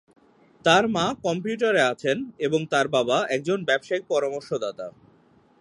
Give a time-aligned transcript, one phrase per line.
[0.65, 2.17] তার মা কম্পিউটারে আছেন,
[2.39, 4.87] এবং তার বাবা একজন ব্যবসায়িক পরামর্শদাতা।